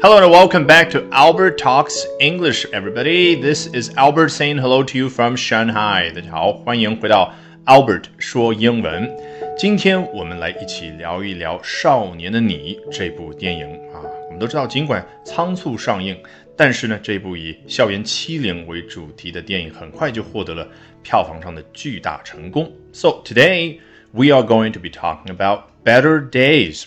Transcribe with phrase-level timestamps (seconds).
[0.00, 3.34] Hello and welcome back to Albert Talks English, everybody.
[3.40, 6.12] This is Albert saying hello to you from Shanghai.
[6.12, 7.32] 大家好，欢迎回到
[7.64, 9.10] Albert 说英文。
[9.56, 14.02] 今天我们来一起聊一聊《少年的你》这部电影啊。
[14.26, 16.16] 我们都知道，尽管仓促上映，
[16.56, 20.68] 但是呢，这部以校园欺凌为主题的电影很快就获得了
[21.02, 22.70] 票房上的巨大成功。
[22.92, 23.78] So today
[24.12, 26.84] we are going to be talking about Better Days.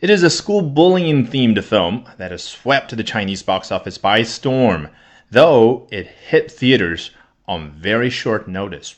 [0.00, 4.22] It is a school bullying themed film that has swept the Chinese box office by
[4.24, 4.88] storm,
[5.30, 7.10] though it hit theaters
[7.46, 8.94] on very short notice.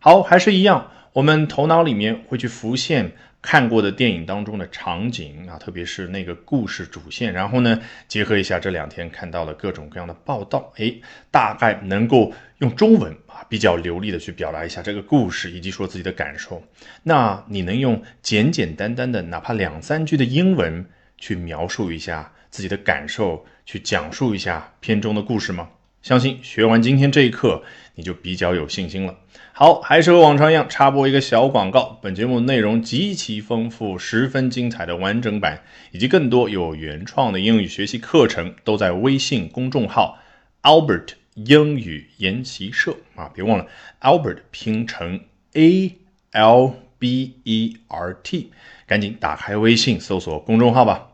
[0.00, 10.93] 好，还是一样，我们头脑里面会去浮现 看过的电影当中的场景啊，特别是那个故事主线，然后呢，结合一下这两天看到了各种各样的报道，哎，
[11.31, 13.45] 大概能够用中文啊。
[13.47, 16.61] 比较流利的去表达一下这个故事，以及说自己的感受。
[17.01, 20.85] 那你能用简简单单的，哪怕两三句的英文
[21.17, 25.69] 去描述一下自己的感受，去讲述一下片中的故事吗？
[26.01, 27.63] 相信学完今天这一课，
[27.95, 29.15] 你就比较有信心了。
[29.53, 31.99] 好，还是和往常一样，插播一个小广告。
[32.01, 35.61] 本节目内容极其丰富，十分精彩的完整版，
[35.91, 40.19] 以及更多有原创的英语学习课程，都在微信公众号
[40.63, 41.13] Albert。
[41.35, 43.65] 英语研习社啊，别忘了
[44.01, 45.21] Albert 拼成
[45.53, 45.95] A
[46.31, 48.51] L B E R T，
[48.85, 51.08] 赶紧打开微信搜索公众号吧。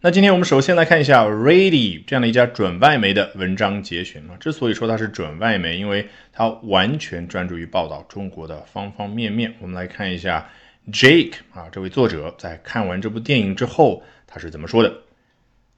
[0.00, 4.36] 那今天我们首先来看一下 Ready 这样的一家准外媒的文章节选啊。
[4.40, 9.54] 之所以说它是准外媒，因为它完全专注于报道中国的方方面面。
[9.60, 10.50] 我们来看一下
[10.90, 14.92] Jake 啊，这位作者在看完这部电影之后，他是怎么说的？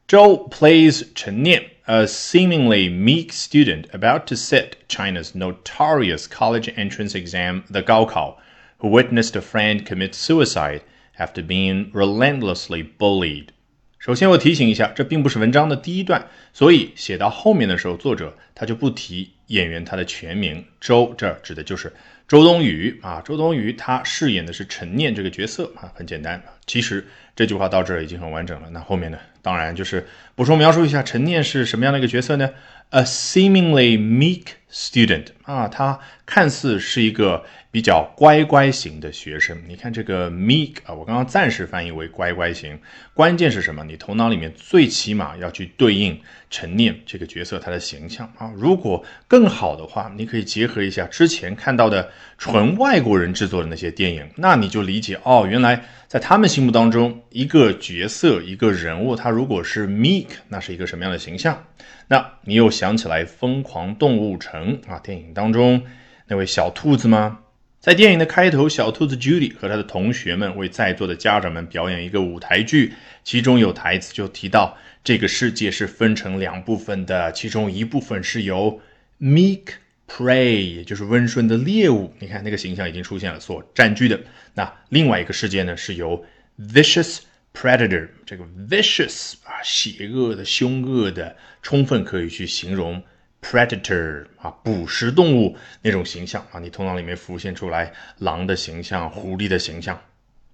[0.08, 1.70] Joe plays 陈念。
[1.86, 8.36] a seemingly meek student about to sit China's notorious college entrance exam, the Gaokao,
[8.78, 10.80] who witnessed a friend commit suicide
[11.18, 13.52] after being relentlessly bullied.
[13.99, 21.91] 首先，我提醒一下，这并不是文章的第一段，所以写到后面的时候，作者他就不提演员他的全名周，这指的就是
[22.25, 23.21] 周冬雨啊。
[23.25, 26.41] 周冬雨她饰演的是陈念这个角色啊，很简单。
[26.65, 28.69] 其实这句话到这儿已经很完整了。
[28.69, 29.17] 那后面呢？
[29.41, 32.49] 当然就是补充描述一下陈念是什么样的一个角色呢
[32.91, 39.55] ？A seemingly meek student 啊，他看似是一个比较乖乖型的学生。
[39.67, 42.79] 你看这个 meek 啊，我刚刚暂时翻译为乖乖型。
[43.13, 43.83] 关键是什么？
[43.83, 46.19] 你头脑里面最起码要去对应
[46.49, 48.51] 陈念这个角色他的形象啊。
[48.55, 52.09] 如果更好的话，你可以结合一下之前看到的
[52.39, 61.65] 纯外国人制作的那些电影，那你就理解哦，原来在他们心目当中，一个角色一个人物，他如果是 meek，那是一个什么样的形象？
[62.07, 65.83] 那你又想起来《疯狂动物城》啊，电影当中
[66.27, 67.41] 那位小兔子吗？
[67.79, 78.81] 在电影的开头，小兔子 Judy 和他的同学们为在座的家长们表演一个舞台剧，其中有台词就提到这个世界是分成两部分的，其中一部分是由
[79.21, 79.61] meek
[80.09, 84.19] prey，也就是温顺的猎物，你看那个形象已经出现了，所占据的。
[84.55, 86.25] 那另外一个世界呢，是由
[86.59, 87.19] vicious
[87.53, 93.01] predator，这个 vicious 啊，邪恶的、凶恶的，充分可以去形容。
[93.41, 99.99] Predator 啊，捕食动物那种形象啊，你头脑里面浮现出来狼的形象、狐狸的形象，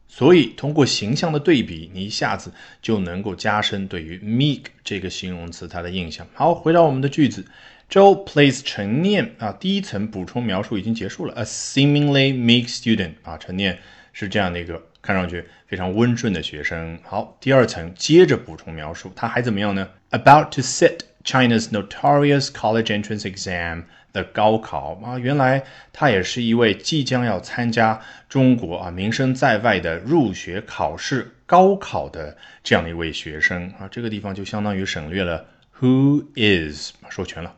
[0.07, 2.51] 所以通过形象的对比，你一下子
[2.81, 6.27] 就能够加深对于 meek 这个形容词它的印象。
[6.33, 7.45] 好，回到我们的句子
[7.89, 13.79] ，Joe plays 陈念啊，第一层补充描述已经结束了，a seemingly meek student 啊，陈念
[14.13, 16.99] 是这样的一个看上去非常温顺的学生。
[17.03, 20.99] 好，第二层接着补充描述，他还怎么样呢？About to sit。
[21.24, 25.62] China's notorious college entrance exam, the 高考啊，原来
[25.92, 35.46] 他也是一位即将要参加中国啊名声在外的入学考试高考的这样的一位学生啊，这个地方就相当于省略了
[35.80, 37.54] who is 说全了，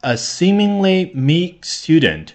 [0.00, 2.28] a seemingly meek student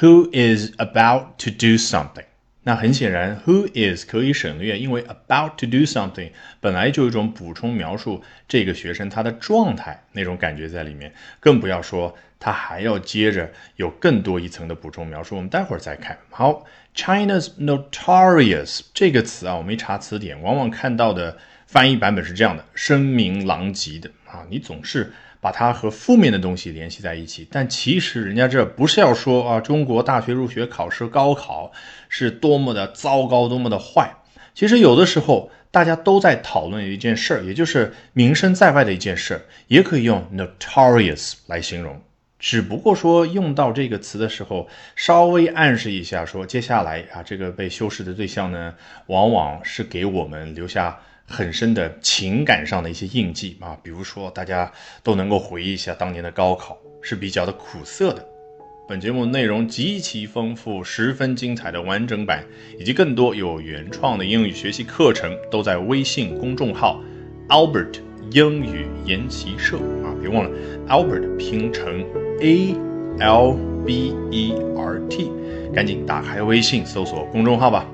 [0.00, 2.24] who is about to do something。
[2.69, 15.35] 那很显然，who is 可以省略，因为 about to do something 本来就有一种补充描述这个学生他的状态那种感觉在里面，更不要说他还要接着有更多一层的补充描述。
[15.35, 16.15] 我们待会儿再看。
[16.29, 16.63] 好
[16.95, 25.11] ，China's notorious 这个词啊，我没查词典，往往看到的翻译版本是这样的：声名狼藉的啊，你总是。
[25.41, 31.71] 把它和负面的东西联系在一起，但其实人家这不是要说啊，中国大学入学考试高考
[32.09, 34.11] 是多么的糟糕，多么的坏。
[34.53, 42.01] 其实有的时候大家都在讨论一件事儿，也就是名声在外的一件事儿，也可以用 notorious 来形容。
[42.37, 44.67] 只不过说用到这个词的时候，
[44.97, 50.99] 稍微暗示一下，说接下来啊，这个被修饰的对象呢，往往是给我们留下。
[51.29, 54.71] 很深的情感上的一些印记啊，比如说大家
[55.03, 58.27] 都能够回忆一下当年的高考是比较的苦涩的。
[58.87, 62.43] 本节目内容极其丰富，十分精彩的完整版
[62.79, 66.99] 以及更多有原创的英语学习课程都在微信公众号
[67.49, 67.99] Albert
[68.31, 70.49] 英语研习社啊，别忘了
[70.87, 72.03] Albert 拼成
[72.41, 72.75] A
[73.19, 73.55] L
[73.85, 75.31] B E R T，
[75.73, 77.87] 赶紧打开微信搜索公众号吧。